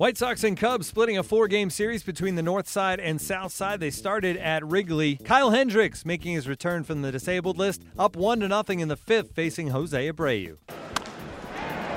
[0.00, 3.52] White Sox and Cubs splitting a four game series between the North Side and South
[3.52, 3.80] Side.
[3.80, 5.16] They started at Wrigley.
[5.16, 8.96] Kyle Hendricks making his return from the disabled list, up 1 to nothing in the
[8.96, 10.56] fifth, facing Jose Abreu.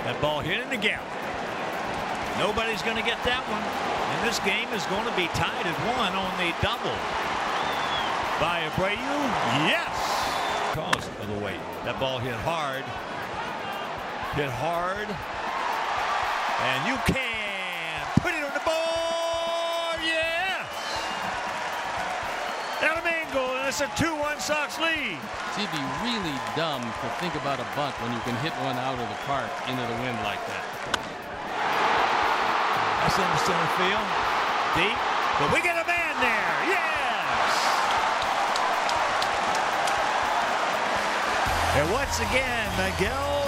[0.03, 1.01] That ball hit in the gap.
[2.37, 3.63] Nobody's going to get that one.
[3.63, 6.99] And this game is going to be tied at one on the double.
[8.35, 8.99] By Abreu.
[9.63, 9.95] Yes!
[10.75, 11.63] Because of the weight.
[11.85, 12.83] That ball hit hard.
[14.35, 15.07] Hit hard.
[16.67, 17.22] And you can
[18.23, 19.99] put it on the board.
[19.99, 20.63] Yes!
[22.79, 25.19] Adam Engel, and it's a 2-1 Sox lead.
[25.59, 28.95] It'd be really dumb to think about a bunt when you can hit one out
[28.95, 30.63] of the park into the wind like that.
[33.03, 34.07] That's in the center field.
[34.79, 34.95] Deep.
[35.43, 36.55] But we get a man there.
[36.71, 37.51] Yes!
[41.75, 43.42] And once again, Miguel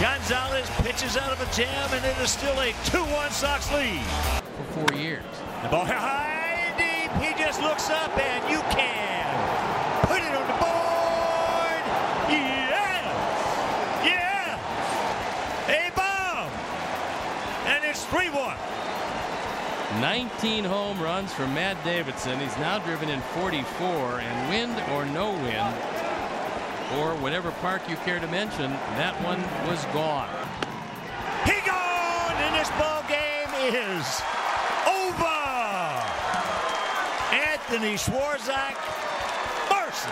[0.00, 4.02] Gonzalez pitches out of a jam, and it is still a 2-1 Sox lead.
[4.02, 5.24] For four years.
[5.62, 7.10] The ball high deep.
[7.22, 9.24] He just looks up, and you can
[10.02, 11.82] put it on the board.
[12.28, 13.08] Yeah!
[14.04, 14.60] Yeah!
[15.72, 16.50] A bomb!
[17.66, 18.54] And it's 3-1.
[20.02, 22.38] 19 home runs for Matt Davidson.
[22.38, 25.74] He's now driven in 44, and wind or no wind,
[26.94, 30.28] or whatever park you care to mention, that one was gone.
[31.44, 34.22] He gone, and this ball game is
[34.86, 35.42] over.
[37.34, 38.76] Anthony Swarzak,
[39.70, 40.10] Mercy.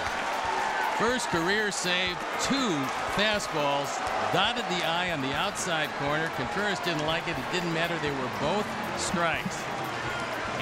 [0.99, 2.75] First career save, two
[3.15, 3.99] fastballs,
[4.33, 6.31] dotted the eye on the outside corner.
[6.37, 7.37] Contreras didn't like it.
[7.37, 7.99] It didn't matter.
[7.99, 8.67] They were both
[8.99, 9.63] strikes.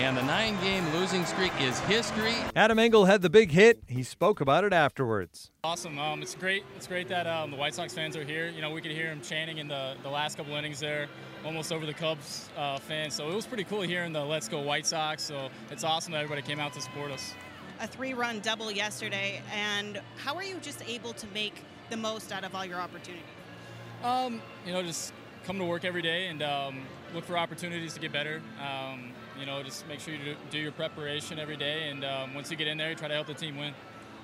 [0.02, 2.34] And the nine game losing streak is history.
[2.56, 3.84] Adam Engel had the big hit.
[3.86, 5.52] He spoke about it afterwards.
[5.62, 5.96] Awesome.
[5.96, 6.64] Um, it's great.
[6.74, 8.48] It's great that um, the White Sox fans are here.
[8.48, 11.06] You know, we could hear them chanting in the, the last couple innings there,
[11.44, 13.14] almost over the Cubs uh, fans.
[13.14, 16.18] So it was pretty cool hearing the "Let's Go White Sox." So it's awesome that
[16.18, 17.32] everybody came out to support us.
[17.80, 22.42] A three-run double yesterday, and how are you just able to make the most out
[22.42, 23.22] of all your opportunities?
[24.02, 25.12] Um, you know, just
[25.44, 26.82] come to work every day and um,
[27.14, 28.40] look for opportunities to get better.
[28.60, 32.50] Um, you know, just make sure you do, your preparation every day, and um, once
[32.50, 33.74] you get in there, you try to help the team win.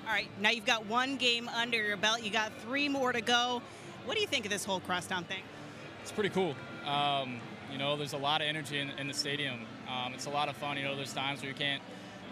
[0.07, 2.23] All right, now you've got one game under your belt.
[2.23, 3.61] You got three more to go.
[4.05, 5.41] What do you think of this whole crosstown thing?
[6.01, 6.55] It's pretty cool.
[6.85, 7.39] Um,
[7.71, 9.59] you know, there's a lot of energy in, in the stadium.
[9.87, 10.77] Um, it's a lot of fun.
[10.77, 11.81] You know, there's times where you can't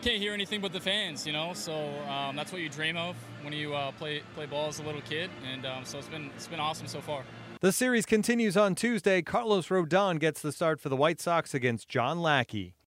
[0.01, 1.27] can't hear anything but the fans.
[1.27, 1.73] You know, so
[2.07, 5.01] um, that's what you dream of when you uh, play play ball as a little
[5.01, 5.29] kid.
[5.51, 7.23] And um, so it's been it's been awesome so far.
[7.59, 9.23] The series continues on Tuesday.
[9.23, 12.77] Carlos Rodon gets the start for the White Sox against John Lackey.